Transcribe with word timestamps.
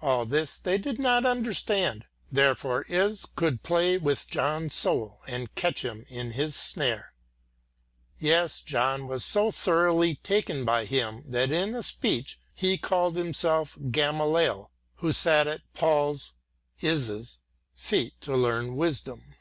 All 0.00 0.24
this 0.24 0.56
they 0.60 0.78
did 0.78 1.00
not 1.00 1.26
understand. 1.26 2.06
Therefore 2.30 2.82
Is 2.88 3.26
could 3.26 3.64
play 3.64 3.98
with 3.98 4.28
John's 4.28 4.72
soul 4.74 5.18
and 5.26 5.52
catch 5.56 5.84
him 5.84 6.04
in 6.08 6.30
his 6.30 6.54
snare. 6.54 7.12
Yes, 8.20 8.60
John 8.60 9.08
was 9.08 9.24
so 9.24 9.50
thoroughly 9.50 10.14
taken 10.14 10.64
by 10.64 10.84
him 10.84 11.24
that 11.26 11.50
in 11.50 11.74
a 11.74 11.82
speech 11.82 12.38
he 12.54 12.78
called 12.78 13.16
himself 13.16 13.76
Gamaliel, 13.90 14.70
who 14.98 15.10
sat 15.12 15.48
at 15.48 15.62
Paul's 15.74 16.34
Is's 16.80 17.40
feet 17.74 18.14
to 18.20 18.36
learn 18.36 18.76
wisdom. 18.76 19.34